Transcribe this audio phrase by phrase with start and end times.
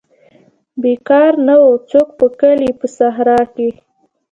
[0.81, 3.69] بیکار نه وو څوک په کلي په صحرا کې.